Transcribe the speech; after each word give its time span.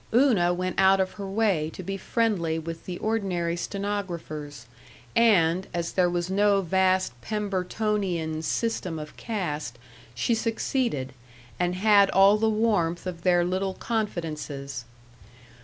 Una 0.15 0.51
went 0.51 0.79
out 0.79 0.99
of 0.99 1.11
her 1.11 1.27
way 1.29 1.69
to 1.75 1.83
be 1.83 1.95
friendly 1.95 2.57
with 2.57 2.85
the 2.87 2.97
ordinary 2.97 3.55
stenographers, 3.55 4.65
and, 5.15 5.67
as 5.75 5.91
there 5.91 6.09
was 6.09 6.27
no 6.27 6.59
vast 6.63 7.13
Pembertonian 7.21 8.41
system 8.41 8.97
of 8.97 9.15
caste, 9.15 9.77
she 10.15 10.33
succeeded, 10.33 11.13
and 11.59 11.75
had 11.75 12.09
all 12.09 12.37
the 12.39 12.49
warmth 12.49 13.05
of 13.05 13.21
their 13.21 13.45
little 13.45 13.75
confidences. 13.75 14.85